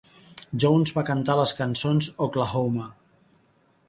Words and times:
Jones 0.61 0.93
va 0.95 1.03
cantar 1.09 1.35
les 1.39 1.53
cançons 1.59 2.07
Oklahoma! 2.27 2.87